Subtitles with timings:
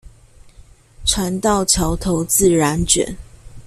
[1.05, 3.17] 船到橋頭自然捲